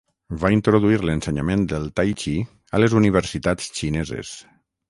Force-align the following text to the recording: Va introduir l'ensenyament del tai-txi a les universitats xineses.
Va 0.43 0.49
introduir 0.53 0.97
l'ensenyament 1.09 1.67
del 1.75 1.85
tai-txi 2.01 2.35
a 2.79 2.83
les 2.85 2.99
universitats 3.03 3.73
xineses. 3.81 4.35